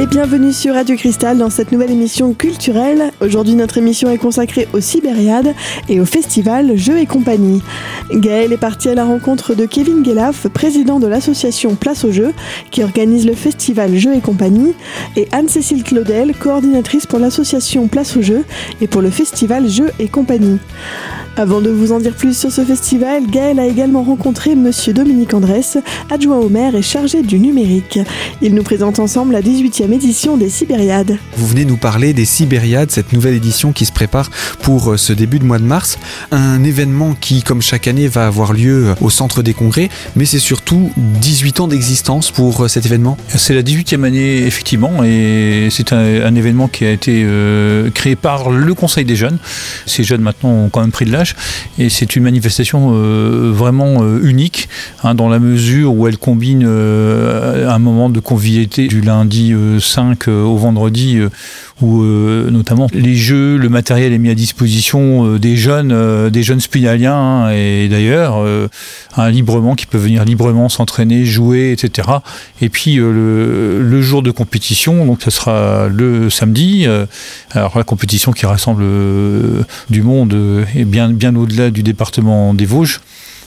[0.00, 3.10] et bienvenue sur Radio Cristal dans cette nouvelle émission culturelle.
[3.20, 5.54] Aujourd'hui, notre émission est consacrée aux Sibériades
[5.90, 7.60] et au festival Jeux et compagnie.
[8.10, 12.32] Gaël est parti à la rencontre de Kevin Gelaf, président de l'association Place aux Jeux,
[12.70, 14.72] qui organise le festival Jeux et compagnie,
[15.16, 18.44] et Anne-Cécile Claudel, coordinatrice pour l'association Place aux Jeux
[18.80, 20.60] et pour le festival Jeux et compagnie.
[21.36, 25.32] Avant de vous en dire plus sur ce festival, Gaël a également rencontré Monsieur Dominique
[25.32, 25.78] Andrès,
[26.10, 27.98] adjoint au maire et chargé du numérique.
[28.42, 31.18] Ils nous présentent ensemble la 18e édition des Sibériades.
[31.36, 34.30] Vous venez nous parler des Sibériades, cette nouvelle édition qui se prépare
[34.62, 35.98] pour euh, ce début de mois de mars.
[36.30, 40.24] Un événement qui, comme chaque année, va avoir lieu euh, au centre des congrès, mais
[40.24, 43.16] c'est surtout 18 ans d'existence pour euh, cet événement.
[43.28, 47.26] C'est la 18e année, effectivement, et c'est un, événement qui a été
[47.92, 49.38] créé par le Conseil des jeunes.
[49.86, 51.34] Ces jeunes maintenant ont quand même pris de l'âge
[51.78, 54.68] et c'est une manifestation euh, vraiment euh, unique
[55.02, 60.28] hein, dans la mesure où elle combine euh, un moment de convivialité du lundi 5
[60.28, 61.18] au vendredi
[61.80, 67.14] où notamment les jeux, le matériel est mis à disposition des jeunes, des jeunes spinaliens
[67.14, 68.44] hein, et d'ailleurs
[69.28, 72.08] librement qui peuvent venir librement s'entraîner, jouer, etc.
[72.60, 76.86] Et puis le, jour de compétition, donc ce sera le samedi.
[77.52, 78.84] alors la compétition qui rassemble
[79.90, 83.00] du monde est bien bien au-delà du département des Vosges.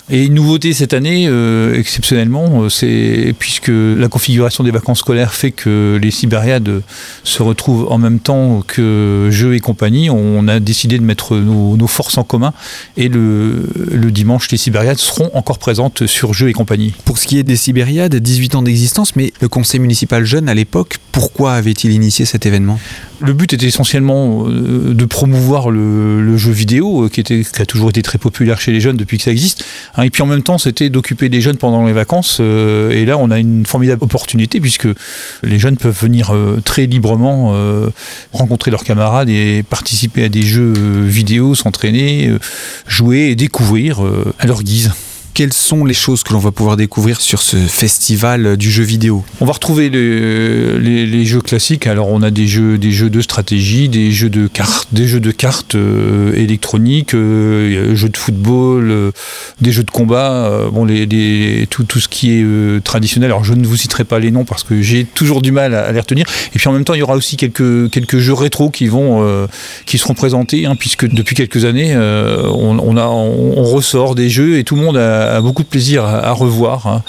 [0.09, 5.33] Et une nouveauté cette année, euh, exceptionnellement, euh, c'est puisque la configuration des vacances scolaires
[5.33, 6.81] fait que les Sibériades
[7.23, 11.87] se retrouvent en même temps que Jeux et compagnie, on a décidé de mettre nos,
[11.87, 12.53] forces en commun
[12.97, 16.93] et le, le, dimanche, les Sibériades seront encore présentes sur Jeux et compagnie.
[17.05, 20.53] Pour ce qui est des Sibériades, 18 ans d'existence, mais le conseil municipal jeune à
[20.53, 22.79] l'époque, pourquoi avait-il initié cet événement?
[23.19, 27.89] Le but était essentiellement euh, de promouvoir le, jeu vidéo, qui, était, qui a toujours
[27.89, 29.63] été très populaire chez les jeunes depuis que ça existe.
[29.95, 32.37] Hein, et puis en même temps, c'était d'occuper des jeunes pendant les vacances.
[32.39, 34.87] Euh, et là, on a une formidable opportunité puisque
[35.43, 37.53] les jeunes peuvent venir euh, très librement
[38.31, 42.31] rencontrer leurs camarades et participer à des jeux vidéo, s'entraîner,
[42.87, 44.01] jouer et découvrir
[44.39, 44.91] à leur guise
[45.33, 49.23] quelles sont les choses que l'on va pouvoir découvrir sur ce festival du jeu vidéo
[49.41, 51.87] On va retrouver les, jeux classiques.
[51.87, 55.19] Alors on a des jeux, des jeux de stratégie, des jeux de cartes, des jeux
[55.19, 59.11] de cartes euh, électroniques, euh, jeux de football, euh,
[59.61, 60.67] des jeux de combat.
[60.71, 60.85] bon,
[61.69, 63.31] tout, ce qui est traditionnel.
[63.31, 65.91] Alors je ne vous citerai pas les noms parce que j'ai toujours du mal à,
[65.91, 66.25] les retenir.
[66.53, 70.65] Et puis en même temps, il y aura aussi quelques, jeux rétro qui seront présentés,
[70.65, 75.22] hein, puisque depuis quelques années, on, on ressort des jeux et tout le monde a
[75.41, 77.03] beaucoup de plaisir à, revoir, hein,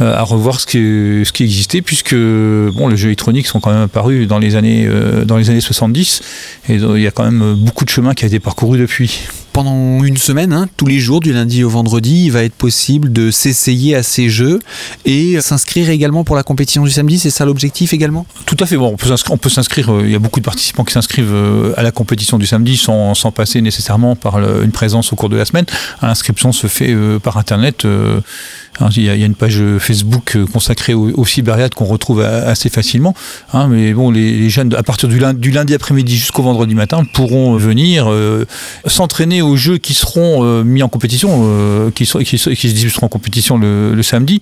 [0.00, 0.78] euh, à revoir ce qui,
[1.24, 4.86] ce qui existait, puisque bon, les jeux électroniques sont quand même apparus dans les années,
[4.86, 6.22] euh, dans les années 70,
[6.68, 10.02] et il y a quand même beaucoup de chemin qui a été parcouru depuis pendant
[10.04, 13.30] une semaine, hein, tous les jours, du lundi au vendredi, il va être possible de
[13.30, 14.60] s'essayer à ces jeux
[15.04, 17.18] et s'inscrire également pour la compétition du samedi.
[17.18, 18.26] C'est ça l'objectif également?
[18.46, 18.76] Tout à fait.
[18.76, 19.92] On peut s'inscrire.
[19.92, 22.76] Euh, il y a beaucoup de participants qui s'inscrivent euh, à la compétition du samedi
[22.76, 25.66] sans, passer nécessairement par une présence au cours de la semaine.
[26.02, 27.86] L'inscription se fait euh, par Internet.
[28.78, 31.26] Hein, il, y a, une page Facebook consacrée aux, aux
[31.74, 33.14] qu'on retrouve assez facilement.
[33.52, 38.08] Hein, mais bon, les, jeunes, à partir du lundi, après-midi jusqu'au vendredi matin, pourront venir
[38.86, 43.08] s'entraîner aux jeux qui seront euh, mis en compétition, euh, qui, qui, se disputeront en
[43.08, 44.40] compétition le, samedi.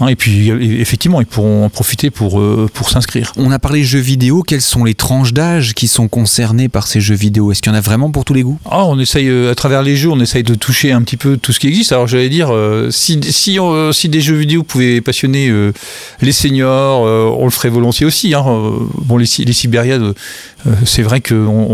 [0.00, 0.50] Hein, et puis
[0.80, 3.32] effectivement, ils pourront en profiter pour, euh, pour s'inscrire.
[3.36, 4.42] On a parlé jeux vidéo.
[4.42, 7.50] Quelles sont les tranches d'âge qui sont concernées par ces jeux vidéo?
[7.50, 8.58] Est-ce qu'il y en a vraiment pour tous les goûts?
[8.64, 11.52] Ah, On essaye, à travers les jeux, on essaye de toucher un petit peu tout
[11.52, 11.92] ce qui existe.
[11.92, 12.52] Alors j'allais dire,
[12.90, 13.58] si, si,
[13.92, 15.52] si, des jeux vidéo pouvaient passionner
[16.20, 18.34] les seniors, on le ferait volontiers aussi.
[18.34, 18.44] Hein.
[19.02, 20.14] Bon, les, les Sibériades,
[20.84, 21.66] c'est vrai qu'on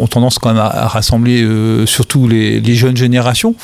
[0.00, 1.46] on, tendance quand même à, rassembler
[1.86, 3.54] surtout les, jeunes générations.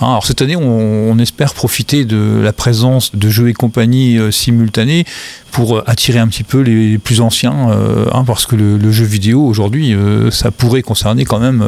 [0.00, 4.30] Hein, alors cette année, on, espère profiter de la présence de jeux et compagnie euh,
[4.30, 5.04] simultanés
[5.52, 9.04] pour euh, attirer un petit peu les, plus anciens, euh, hein, parce que le, jeu
[9.04, 9.94] vidéo aujourd'hui,
[10.30, 11.64] ça pourrait concerner quand même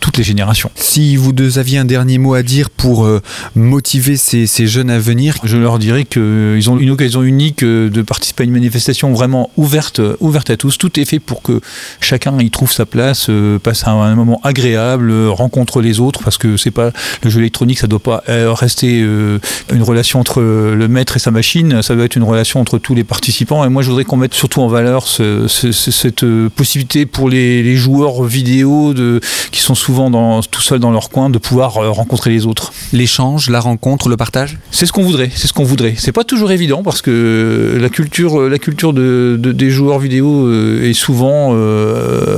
[0.00, 0.70] toutes les générations.
[0.74, 3.08] Si vous deux aviez un dernier mot à dire pour
[3.54, 5.13] motiver ces, jeunes à venir,
[5.44, 10.00] je leur dirais qu'ils ont une occasion unique de participer à une manifestation vraiment ouverte,
[10.20, 10.78] ouverte à tous.
[10.78, 11.60] Tout est fait pour que
[12.00, 13.30] chacun y trouve sa place,
[13.62, 16.90] passe un, un moment agréable, rencontre les autres, parce que c'est pas
[17.22, 19.38] le jeu électronique ça doit pas euh, rester euh,
[19.72, 22.94] une relation entre le maître et sa machine, ça doit être une relation entre tous
[22.94, 23.64] les participants.
[23.64, 28.22] Et moi, je voudrais qu'on mette surtout en valeur cette euh, possibilité pour les, joueurs
[28.22, 29.20] vidéo de,
[29.50, 32.72] qui sont souvent dans, tout seuls dans leur coin de pouvoir rencontrer les autres.
[32.92, 34.58] L'échange, la rencontre, le partage?
[34.70, 35.94] C'est ce qu'on voudrait, c'est ce qu'on voudrait.
[35.96, 40.50] C'est pas toujours évident parce que la culture, la culture de, des joueurs vidéo
[40.82, 41.54] est souvent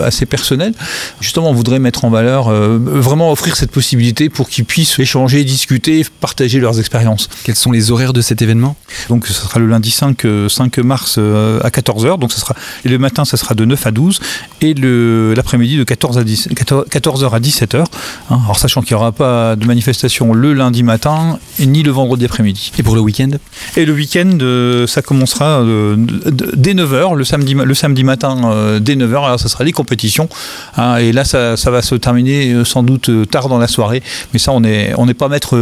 [0.04, 0.72] assez personnelle.
[1.20, 6.04] Justement, on voudrait mettre en valeur, vraiment offrir cette possibilité pour qu'ils puissent échanger, discuter,
[6.20, 7.28] partager leurs expériences.
[7.44, 8.76] Quels sont les horaires de cet événement?
[9.08, 12.18] Donc, ce sera le lundi 5, 5 mars à 14h.
[12.18, 12.54] Donc, ça sera,
[12.84, 14.20] et le matin, ça sera de 9 à 12
[14.60, 17.84] et l'après-midi de 14 à 10, 14h à 17h.
[18.30, 18.40] Hein.
[18.44, 22.55] alors, sachant qu'il n'y aura pas de manifestation le lundi matin ni le vendredi après-midi.
[22.78, 23.30] Et pour le week-end?
[23.76, 29.24] Et le week-end, euh, ça commencera euh, dès 9h, le samedi, matin euh, dès 9h.
[29.24, 30.28] Alors, ça sera les compétitions.
[30.76, 30.96] Hein.
[30.96, 34.02] et là, ça, va se terminer sans doute tard dans la soirée.
[34.32, 35.56] Mais ça, on n'est pas maître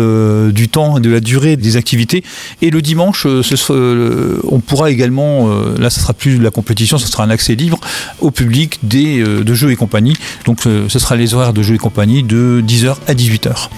[0.50, 2.24] du temps et de la durée des activités.
[2.62, 5.48] Et le dimanche, on pourra également,
[5.78, 7.78] là, ça sera plus la compétition, ce sera un accès libre
[8.20, 10.16] au public de jeux et compagnie.
[10.46, 13.68] Donc, ce sera les horaires de jeux et compagnie de 10h à 18h.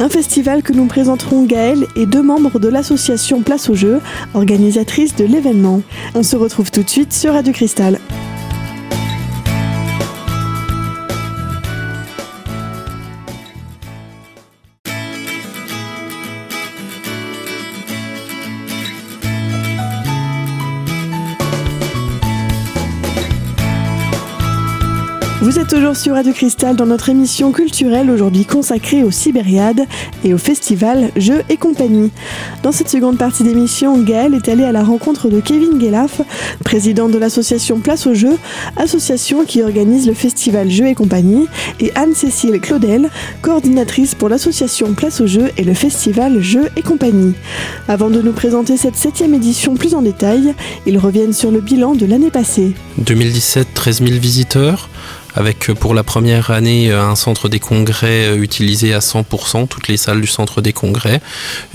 [0.00, 4.00] Un festival que nous présenterons Gaël et deux membres de l'association Place au Jeu,
[4.32, 5.82] organisatrice de l'événement.
[6.14, 8.00] On se retrouve tout de suite sur Radio Cristal.
[25.50, 29.84] Vous êtes toujours sur Radio Cristal dans notre émission culturelle aujourd'hui consacrée aux Sibériades
[30.22, 32.12] et au festival Jeux et compagnie.
[32.62, 36.20] Dans cette seconde partie d'émission, Gaël est allé à la rencontre de Kevin Gelaf,
[36.64, 38.38] président de l'association Place aux Jeux,
[38.76, 41.48] association qui organise le festival Jeux et compagnie,
[41.80, 43.10] et Anne-Cécile Claudel,
[43.42, 47.34] coordinatrice pour l'association Place aux Jeux et le festival Jeux et compagnie.
[47.88, 50.54] Avant de nous présenter cette septième édition plus en détail,
[50.86, 52.72] ils reviennent sur le bilan de l'année passée.
[52.98, 54.88] 2017, 13 000 visiteurs
[55.34, 59.68] avec euh, pour la première année euh, un centre des congrès euh, utilisé à 100%,
[59.68, 61.20] toutes les salles du centre des congrès,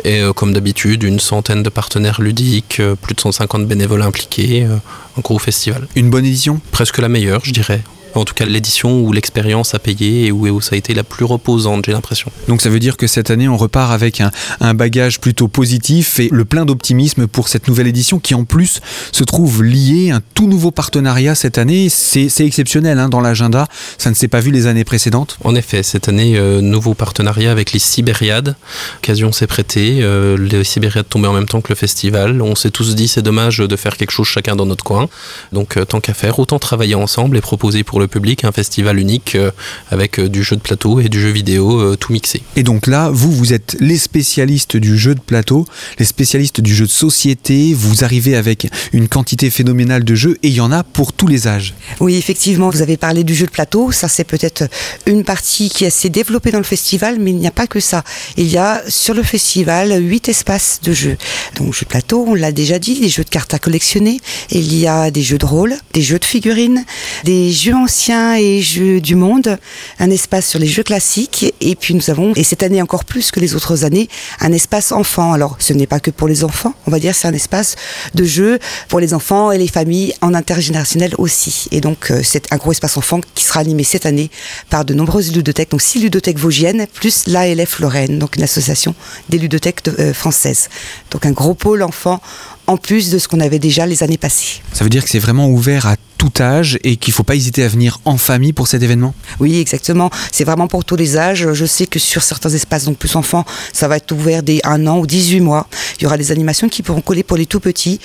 [0.03, 5.39] et comme d'habitude une centaine de partenaires ludiques, plus de 150 bénévoles impliqués, un gros
[5.39, 5.87] festival.
[5.95, 6.59] Une bonne édition?
[6.71, 7.81] Presque la meilleure, je dirais
[8.19, 11.25] en tout cas l'édition où l'expérience a payé et où, ça a été la plus
[11.25, 12.31] reposante, j'ai l'impression.
[12.47, 16.29] Donc ça veut dire que cette année, on repart avec un, bagage plutôt positif et
[16.31, 18.81] le plein d'optimisme pour cette nouvelle édition qui en plus
[19.11, 21.89] se trouve liée à un tout nouveau partenariat cette année.
[21.89, 23.67] C'est exceptionnel hein, dans l'agenda,
[23.97, 25.37] ça ne s'est pas vu les années précédentes.
[25.43, 28.55] En effet, cette année, euh, nouveau partenariat avec les Sibériades.
[28.95, 32.41] L'occasion s'est prêtée, euh, les Sibériades tombaient en même temps que le festival.
[32.41, 35.07] On s'est tous dit c'est dommage de faire quelque chose chacun dans notre coin.
[35.51, 38.99] Donc euh, tant qu'à faire, autant travailler ensemble et proposer pour le public, un festival
[38.99, 39.51] unique euh,
[39.89, 42.41] avec euh, du jeu de plateau et du jeu vidéo euh, tout mixé.
[42.55, 45.65] Et donc là, vous, vous êtes les spécialistes du jeu de plateau,
[45.99, 50.49] les spécialistes du jeu de société, vous arrivez avec une quantité phénoménale de jeux et
[50.49, 51.73] il y en a pour tous les âges.
[51.99, 54.63] Oui, effectivement, vous avez parlé du jeu de plateau, ça c'est peut-être
[55.05, 58.03] une partie qui s'est développée dans le festival, mais il n'y a pas que ça.
[58.37, 61.17] Il y a sur le festival huit espaces de jeux.
[61.57, 64.19] Donc jeu de plateau, on l'a déjà dit, des jeux de cartes à collectionner,
[64.51, 66.85] il y a des jeux de rôle, des jeux de figurines,
[67.23, 69.57] des jeux en et jeux du monde,
[69.99, 73.31] un espace sur les jeux classiques, et puis nous avons, et cette année encore plus
[73.31, 74.09] que les autres années,
[74.41, 75.33] un espace enfant.
[75.33, 77.75] Alors ce n'est pas que pour les enfants, on va dire c'est un espace
[78.13, 78.59] de jeu
[78.89, 81.67] pour les enfants et les familles en intergénérationnel aussi.
[81.71, 84.29] Et donc euh, c'est un gros espace enfant qui sera animé cette année
[84.69, 88.93] par de nombreuses ludothèques, donc six ludothèques vosgiennes, plus l'ALF Lorraine, donc une association
[89.29, 90.69] des ludothèques euh, françaises.
[91.11, 92.21] Donc un gros pôle enfant
[92.67, 94.61] en plus de ce qu'on avait déjà les années passées.
[94.73, 97.35] Ça veut dire que c'est vraiment ouvert à tout âge et qu'il ne faut pas
[97.35, 99.13] hésiter à venir en famille pour cet événement?
[99.39, 100.09] Oui, exactement.
[100.31, 101.51] C'est vraiment pour tous les âges.
[101.53, 104.87] Je sais que sur certains espaces, donc plus enfants, ça va être ouvert dès un
[104.87, 105.67] an ou 18 mois.
[105.99, 107.99] Il y aura des animations qui pourront coller pour les tout petits.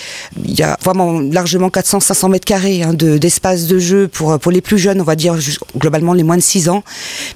[0.45, 4.61] Il y a vraiment largement 400-500 mètres carrés hein, d'espace de, jeu pour, pour les
[4.61, 5.37] plus jeunes, on va dire
[5.77, 6.83] globalement les moins de 6 ans.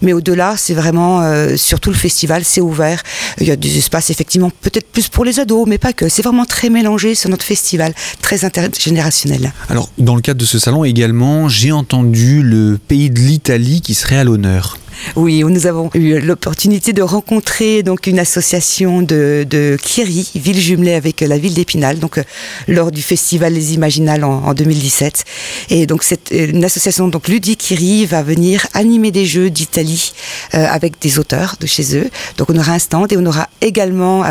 [0.02, 3.02] Mais au-delà, c'est vraiment, euh, sur tout le festival, c'est ouvert.
[3.40, 6.08] Il y a des espaces effectivement peut-être plus pour les ados, mais pas que.
[6.08, 9.52] C'est vraiment très mélangé sur notre festival, très intergénérationnel.
[9.68, 13.94] Alors, dans le cadre de ce salon également, j'ai entendu le pays de l'Italie qui
[13.94, 14.78] serait à l'honneur.
[15.16, 20.94] Oui, nous avons eu l'opportunité de rencontrer donc une association de, de Kiri, ville jumelée
[20.94, 22.24] avec la ville d'Épinal, donc euh,
[22.68, 25.24] lors du festival Les Imaginales en, 2017.
[25.70, 30.12] Et donc c'est euh, une association donc Ludi Kiri va venir animer des jeux d'Italie
[30.54, 32.10] euh, avec des auteurs de chez eux.
[32.36, 34.24] Donc on aura un stand et on aura également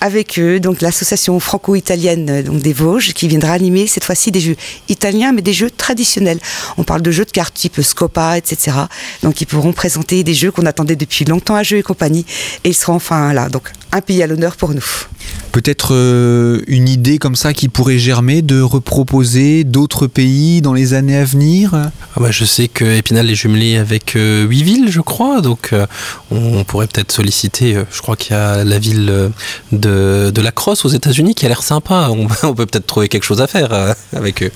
[0.00, 4.56] avec eux donc l'association franco-italienne donc des Vosges qui viendra animer cette fois-ci des jeux
[4.88, 6.38] italiens mais des jeux traditionnels.
[6.78, 8.76] On parle de jeux de cartes type Scopa, etc.
[9.22, 12.24] Donc ils pourront présenter des jeux qu'on attendait depuis longtemps à Jeux et compagnie
[12.62, 13.48] et ils seront enfin là.
[13.48, 14.84] Donc un pays à l'honneur pour nous.
[15.52, 20.94] Peut-être euh, une idée comme ça qui pourrait germer de reproposer d'autres pays dans les
[20.94, 21.74] années à venir?
[21.74, 25.72] Ah bah, Je sais que Épinal est jumelé avec euh, huit villes, je crois, donc
[25.72, 25.86] euh,
[26.32, 29.30] on, pourrait peut-être solliciter, je crois qu'il y a la ville
[29.70, 33.08] de, de La Crosse aux États-Unis qui a l'air sympa, on, on peut peut-être trouver
[33.08, 34.50] quelque chose à faire avec eux.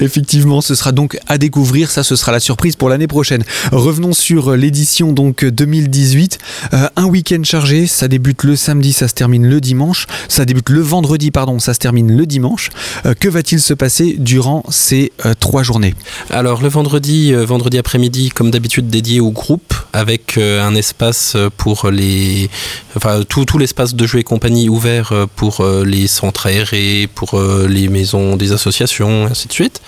[0.00, 1.90] Effectivement, ce sera donc à découvrir.
[1.90, 3.44] Ça, ce sera la surprise pour l'année prochaine.
[3.72, 6.38] Revenons sur l'édition donc 2018.
[6.72, 7.86] Euh, un week-end chargé.
[7.86, 10.06] Ça débute le samedi, ça se termine le dimanche.
[10.28, 12.70] Ça débute le vendredi, pardon, ça se termine le dimanche.
[13.04, 15.94] Euh, que va-t-il se passer durant ces euh, trois journées?
[16.30, 22.50] Alors le vendredi, vendredi après-midi, comme d'habitude, dédié au groupe, avec un espace pour les,
[22.96, 27.88] enfin tout, tout l'espace de jeux et compagnie ouvert pour les centres aérés, pour les
[27.88, 29.80] maisons des associations, ainsi de suite.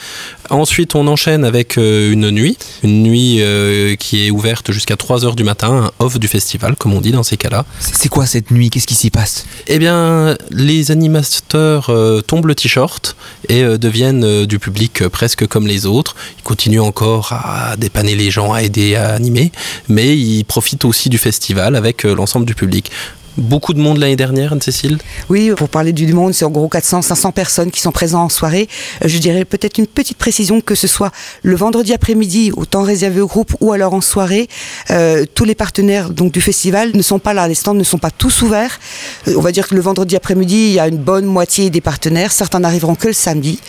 [0.50, 5.34] Ensuite, on enchaîne avec euh, une nuit, une nuit euh, qui est ouverte jusqu'à 3h
[5.34, 7.66] du matin, un off du festival, comme on dit dans ces cas-là.
[7.80, 8.70] C'est quoi cette nuit?
[8.70, 9.44] Qu'est-ce qui s'y passe?
[9.66, 13.14] Eh bien, les animateurs euh, tombent le t-shirt
[13.50, 16.16] et deviennent du public presque comme les autres.
[16.38, 19.52] Ils continuent encore à dépanner les gens, à aider à animer,
[19.88, 22.90] mais ils profitent aussi du festival avec l'ensemble du public.
[23.38, 27.02] Beaucoup de monde l'année dernière, Anne-Cécile Oui, pour parler du monde, c'est en gros 400,
[27.02, 28.68] 500 personnes qui sont présentes en soirée.
[29.04, 31.12] Euh, je dirais peut-être une petite précision que ce soit
[31.44, 34.48] le vendredi après-midi au temps réservé au groupe ou alors en soirée.
[34.90, 37.98] Euh, tous les partenaires donc du festival ne sont pas là, les stands ne sont
[37.98, 38.80] pas tous ouverts.
[39.28, 41.80] Euh, on va dire que le vendredi après-midi, il y a une bonne moitié des
[41.80, 42.32] partenaires.
[42.32, 43.60] Certains n'arriveront que le samedi.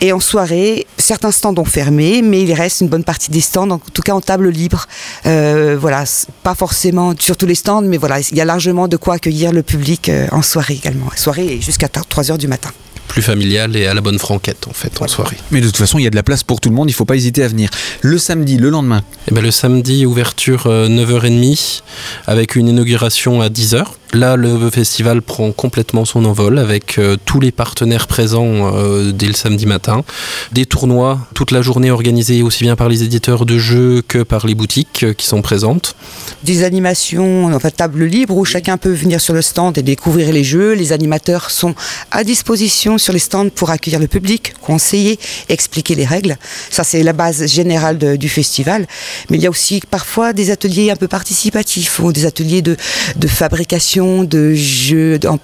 [0.00, 3.70] Et en soirée, certains stands ont fermé, mais il reste une bonne partie des stands,
[3.70, 4.88] en tout cas en table libre.
[5.24, 6.02] voilà,
[6.42, 9.52] pas forcément sur tous les stands, mais voilà, il y a largement de quoi accueillir
[9.52, 11.06] le public euh, en soirée également.
[11.16, 12.70] Soirée jusqu'à 3 h du matin
[13.08, 15.36] plus familial et à la bonne franquette en fait en soirée.
[15.50, 16.92] Mais de toute façon, il y a de la place pour tout le monde, il
[16.92, 17.68] ne faut pas hésiter à venir.
[18.00, 23.50] Le samedi, le lendemain eh ben, Le samedi, ouverture 9h30 euh, avec une inauguration à
[23.50, 23.84] 10h.
[24.14, 29.26] Là, le festival prend complètement son envol avec euh, tous les partenaires présents euh, dès
[29.26, 30.04] le samedi matin.
[30.52, 34.46] Des tournois toute la journée organisés aussi bien par les éditeurs de jeux que par
[34.46, 35.96] les boutiques euh, qui sont présentes.
[36.44, 40.30] Des animations, en fait, table libre où chacun peut venir sur le stand et découvrir
[40.30, 40.74] les jeux.
[40.74, 41.74] Les animateurs sont
[42.10, 46.36] à disposition sur les stands pour accueillir le public, conseiller, expliquer les règles.
[46.68, 48.86] Ça, c'est la base générale du festival.
[49.30, 52.76] Mais il y a aussi parfois des ateliers un peu participatifs ou des ateliers de,
[53.16, 55.38] de fabrication de jeux en,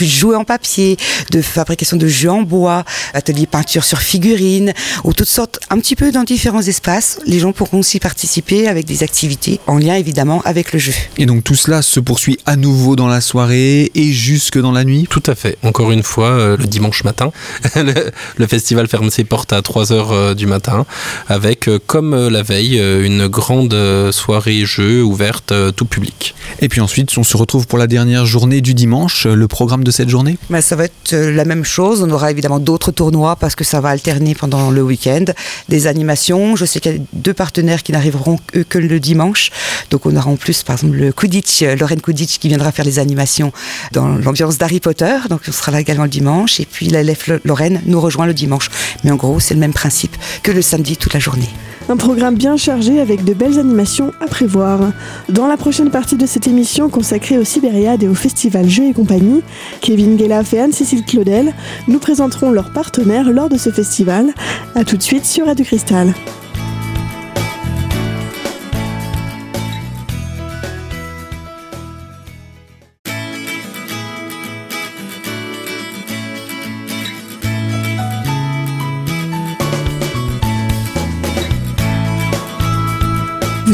[0.00, 0.96] jouets en papier,
[1.30, 4.72] de fabrication de jeux en bois, atelier peinture sur figurines,
[5.04, 7.18] ou toutes sortes, un petit peu dans différents espaces.
[7.26, 10.92] Les gens pourront aussi participer avec des activités en lien évidemment avec le jeu.
[11.18, 14.84] Et donc tout cela se poursuit à nouveau dans la soirée et jusque dans la
[14.84, 15.06] nuit?
[15.08, 15.56] Tout à fait.
[15.62, 17.32] Encore une fois, euh, le dimanche matin,
[17.76, 20.84] le, festival ferme ses portes à 3h euh, du matin
[21.28, 23.76] avec, euh, comme la veille, une grande
[24.10, 26.34] soirée jeu ouverte tout public.
[26.60, 29.84] Et puis ensuite, on se retrouve pour la dernière dernière journée du dimanche, le programme
[29.84, 30.36] de cette journée?
[30.60, 32.02] Ça va être euh, la même chose.
[32.02, 35.24] On aura évidemment d'autres tournois parce que ça va alterner pendant le week-end.
[35.68, 36.56] Des animations.
[36.56, 39.50] Je sais qu'il y a deux partenaires qui n'arriveront que le dimanche.
[39.90, 42.84] Donc on aura en plus, par exemple, le Kudich, euh, Lorraine Kudich qui viendra faire
[42.84, 43.52] les animations
[43.92, 45.14] dans l'ambiance d'Harry Potter.
[45.30, 46.58] Donc on sera là également le dimanche.
[46.58, 48.68] Et puis LF Lorraine nous rejoint le dimanche.
[49.04, 51.50] Mais en gros, c'est le même principe que le samedi toute la journée.
[51.88, 54.80] Un programme bien chargé avec de belles animations à prévoir.
[55.28, 58.92] Dans la prochaine partie de cette émission consacrée aux Sibériades et au festival Jeux et
[58.92, 59.42] compagnie,
[59.80, 61.52] Kevin Guelaf et Anne-Cécile Claudel
[61.88, 64.32] nous présenteront leurs partenaires lors de ce festival.
[64.74, 66.14] A tout de suite sur Radio Cristal.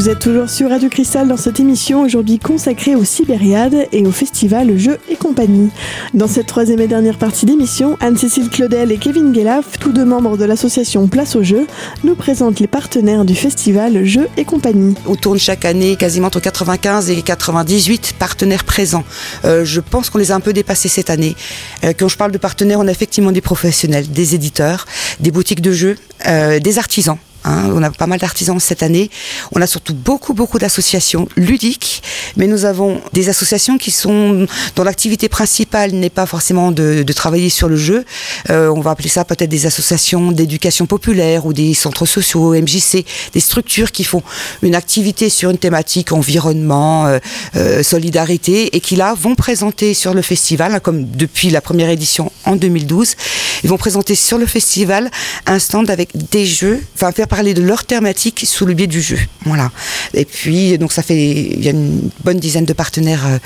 [0.09, 4.11] Vous êtes toujours sur Radio Cristal dans cette émission aujourd'hui consacrée aux Sibériades et au
[4.11, 5.69] festival Jeux et compagnie.
[6.15, 10.35] Dans cette troisième et dernière partie d'émission, Anne-Cécile Claudel et Kevin Guelaf, tous deux membres
[10.35, 11.67] de l'association Place aux Jeux,
[12.03, 14.95] nous présentent les partenaires du festival Jeux et compagnie.
[15.05, 19.03] On tourne chaque année quasiment entre 95 et 98 partenaires présents.
[19.45, 21.35] Euh, je pense qu'on les a un peu dépassés cette année.
[21.83, 24.87] Euh, quand je parle de partenaires, on a effectivement des professionnels, des éditeurs,
[25.19, 29.09] des boutiques de jeux, euh, des artisans Hein, on a pas mal d'artisans cette année.
[29.53, 32.03] On a surtout beaucoup, beaucoup d'associations ludiques,
[32.35, 37.49] mais nous avons des associations qui sont dont l'activité principale n'est pas forcément de, travailler
[37.49, 38.05] sur le jeu.
[38.49, 43.05] Euh, on va appeler ça peut-être des associations d'éducation populaire ou des centres sociaux, MJC,
[43.33, 44.23] des structures qui font
[44.61, 47.19] une activité sur une thématique environnement, euh,
[47.55, 51.89] euh, solidarité, et qui là vont présenter sur le festival, hein, comme depuis la première
[51.89, 53.15] édition en 2012,
[53.63, 55.09] ils vont présenter sur le festival
[55.45, 59.01] un stand avec des jeux, enfin faire parler de leur thématique sous le biais du
[59.01, 59.19] jeu.
[59.45, 59.71] Voilà.
[60.13, 63.37] Et puis, donc ça fait, il y a une bonne dizaine de partenaires euh,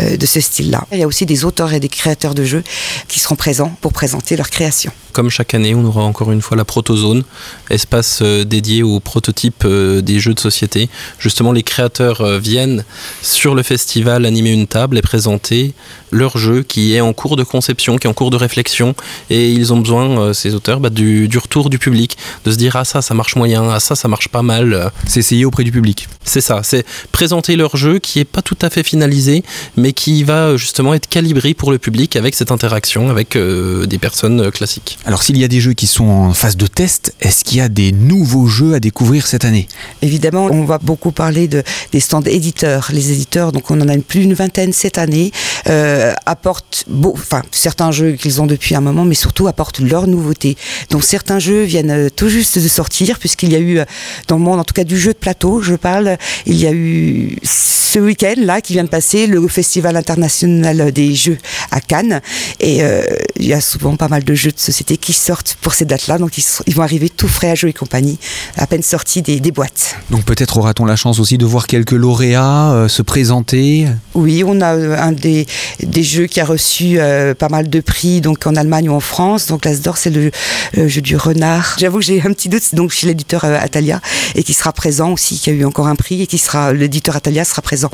[0.00, 0.86] euh, de ce style-là.
[0.92, 2.64] Il y a aussi des auteurs et des créateurs de jeux
[3.06, 4.92] qui seront présents pour présenter leurs créations.
[5.12, 7.24] Comme chaque année, on aura encore une fois la protozone,
[7.70, 10.90] espace euh, dédié aux prototypes des jeux de société.
[11.18, 12.84] Justement, les créateurs viennent
[13.22, 15.74] sur le festival animer une table et présenter
[16.10, 18.94] leur jeu qui est en cours de conception, qui est en cours de réflexion,
[19.30, 22.76] et ils ont besoin, ces auteurs, bah, du, du, retour du public, de se dire
[22.76, 24.90] ah ça, ça marche moyen, ah ça, ça marche pas mal.
[25.06, 26.08] C'est essayer auprès du public.
[26.24, 29.42] C'est ça, c'est présenter leur jeu qui est pas tout à fait finalisé,
[29.76, 33.98] mais qui va justement être calibré pour le public avec cette interaction avec euh, des
[33.98, 34.98] personnes euh, classiques.
[35.04, 37.60] Alors s'il y a des jeux qui sont en phase de test, est-ce qu'il y
[37.60, 39.68] a des nouveaux jeux à découvrir cette année?
[40.02, 42.90] Évidemment, on va beaucoup parler de, des stands éditeurs.
[42.92, 45.32] Les éditeurs, donc on en a plus d'une vingtaine cette année,
[45.68, 50.06] euh, apportent beau, enfin, certains jeux qu'ils ont depuis un moment, mais surtout apportent leurs
[50.06, 50.56] nouveautés.
[50.90, 53.80] Donc certains jeux viennent tout juste de sortir, puisqu'il y a eu,
[54.26, 56.72] dans le monde, en tout cas du jeu de plateau, je parle, il y a
[56.72, 61.38] eu ce week-end là qui vient de passer le Festival international des jeux
[61.70, 62.20] à Cannes.
[62.60, 63.02] Et euh,
[63.38, 66.18] il y a souvent pas mal de jeux de société qui sortent pour ces dates-là,
[66.18, 68.18] donc ils, vont arriver tout frais à Jeux et compagnie,
[68.56, 69.96] à peine sortis des, boîtes.
[70.10, 73.86] Donc peut-être aura-t-on la chance aussi de voir quelques lauréats euh, se présenter?
[74.14, 75.46] Oui, on a euh, un des,
[75.82, 76.98] des jeux qui a reçu
[77.38, 79.46] pas mal de prix donc en Allemagne ou en France.
[79.46, 80.30] Donc l'Asdor c'est le,
[80.74, 81.76] jeu du renard.
[81.78, 84.00] J'avoue que j'ai un petit doute, donc chez l'éditeur Atalia
[84.34, 87.16] et qui sera présent aussi, qui a eu encore un prix et qui sera l'éditeur
[87.16, 87.90] Atalia sera présent.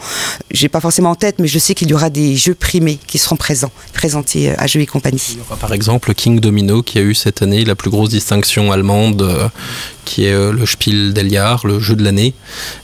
[0.51, 3.19] J'ai pas forcément en tête, mais je sais qu'il y aura des jeux primés qui
[3.19, 5.34] seront présents, présentés euh, à Jeux et compagnie.
[5.41, 9.23] Aura par exemple King Domino qui a eu cette année la plus grosse distinction allemande,
[9.23, 9.49] euh,
[10.05, 12.35] qui est euh, le Spiel des Jahr, le jeu de l'année,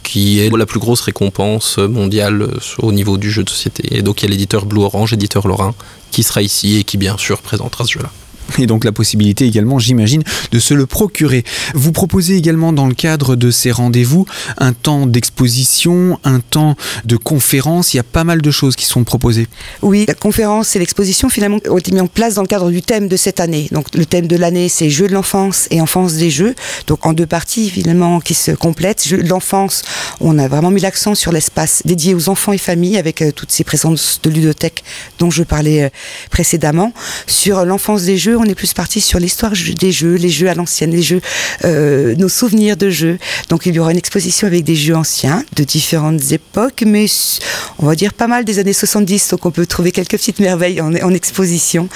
[0.03, 3.97] qui est la plus grosse récompense mondiale au niveau du jeu de société.
[3.97, 5.75] Et donc il y a l'éditeur Blue Orange, éditeur Lorrain,
[6.11, 8.11] qui sera ici et qui bien sûr présentera ce jeu-là
[8.59, 11.45] et donc la possibilité également, j'imagine, de se le procurer.
[11.75, 14.27] Vous proposez également dans le cadre de ces rendez-vous
[14.59, 17.95] un temps d'exposition, un temps de conférence.
[17.95, 19.49] Il y a pas mal de choses qui sont proposées.
[19.83, 22.83] Oui, la conférence et l'exposition finalement ont été mis en place dans le cadre du
[22.83, 23.69] thème de cette année.
[23.73, 26.55] Donc le thème de l'année, c'est Jeux de l'enfance et enfance des jeux.
[26.87, 29.07] Donc en deux parties finalement qui se complètent.
[29.07, 29.83] Jeux de l'enfance,
[30.21, 33.51] on a vraiment mis l'accent sur l'espace dédié aux enfants et familles avec euh, toutes
[33.51, 34.85] ces présences de ludothèque
[35.19, 35.89] dont je parlais euh,
[36.31, 36.93] précédemment.
[37.27, 40.55] Sur l'enfance des jeux, on est plus parti sur l'histoire des jeux, les jeux à
[40.55, 41.21] l'ancienne, les jeux,
[41.65, 43.19] euh, nos souvenirs de jeux.
[43.49, 47.07] Donc il y aura une exposition avec des jeux anciens de différentes époques, mais
[47.79, 50.81] on va dire pas mal des années 70, donc on peut trouver quelques petites merveilles
[50.81, 51.89] en, exposition.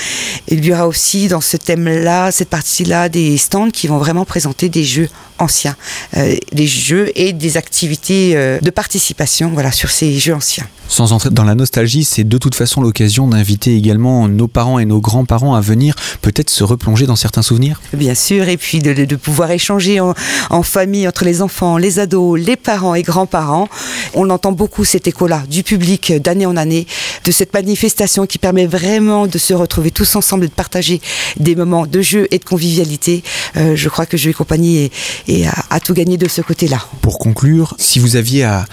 [0.48, 4.68] Il y aura aussi dans ce thème-là, cette partie-là, des stands qui vont vraiment présenter
[4.68, 5.76] des jeux anciens,
[6.16, 10.66] euh, des jeux et des activités euh, de participation voilà, sur ces jeux anciens.
[10.88, 14.84] Sans entrer dans la nostalgie, c'est de toute façon l'occasion d'inviter également nos parents et
[14.84, 15.94] nos grands-parents à venir
[16.34, 17.80] peut-être se replonger dans certains souvenirs.
[17.92, 22.56] Bien sûr, et puis de, pouvoir échanger en, famille entre les enfants, les ados, les
[22.56, 23.68] parents et grands-parents.
[24.14, 26.86] On entend beaucoup cet écho-là du public d'année en année,
[27.24, 31.00] de cette manifestation qui permet vraiment de se retrouver tous ensemble et de partager
[31.38, 33.22] des moments de jeu et de convivialité.
[33.56, 34.90] Euh, je crois que Jeux et compagnie
[35.28, 36.80] est, à, tout gagner de ce côté-là.
[37.02, 38.66] Pour conclure, si vous aviez à,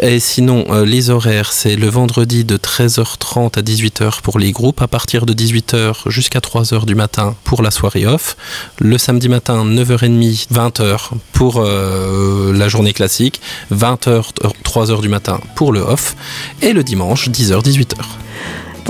[0.00, 4.82] Et sinon, euh, les horaires, c'est le vendredi de 13h30 à 18h pour les groupes,
[4.82, 8.36] à partir de 18h jusqu'à 3h du matin pour la soirée off.
[8.78, 10.98] Le samedi matin, 9h30, 20h
[11.32, 13.40] pour euh, la journée classique,
[13.72, 14.32] 20h,
[14.64, 16.16] 3h du matin pour le off,
[16.62, 18.29] et le dimanche, 10h, 18h.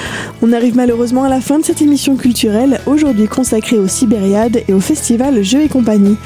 [0.41, 4.73] On arrive malheureusement à la fin de cette émission culturelle, aujourd'hui consacrée aux Sibériades et
[4.73, 6.17] au festival Jeux et compagnie.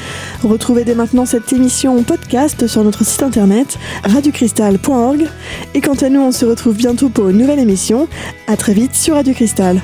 [0.45, 5.27] Retrouvez dès maintenant cette émission podcast sur notre site internet radiocristal.org
[5.75, 8.04] et quant à nous, on se retrouve bientôt pour une nouvelle émission.
[8.47, 9.81] A très vite sur Radio Cristal.